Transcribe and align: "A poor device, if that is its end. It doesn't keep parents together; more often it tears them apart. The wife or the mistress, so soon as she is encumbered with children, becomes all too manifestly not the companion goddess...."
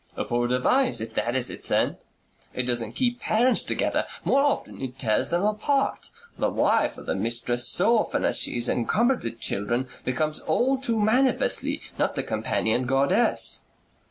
"A 0.17 0.25
poor 0.25 0.47
device, 0.47 0.99
if 0.99 1.13
that 1.13 1.35
is 1.35 1.51
its 1.51 1.69
end. 1.69 1.97
It 2.55 2.63
doesn't 2.63 2.93
keep 2.93 3.19
parents 3.19 3.63
together; 3.63 4.07
more 4.25 4.41
often 4.41 4.81
it 4.81 4.97
tears 4.97 5.29
them 5.29 5.43
apart. 5.43 6.09
The 6.39 6.49
wife 6.49 6.97
or 6.97 7.03
the 7.03 7.13
mistress, 7.13 7.67
so 7.67 8.09
soon 8.11 8.25
as 8.25 8.39
she 8.39 8.57
is 8.57 8.67
encumbered 8.67 9.21
with 9.23 9.39
children, 9.39 9.87
becomes 10.03 10.39
all 10.39 10.79
too 10.81 10.99
manifestly 10.99 11.83
not 11.99 12.15
the 12.15 12.23
companion 12.23 12.87
goddess...." 12.87 13.61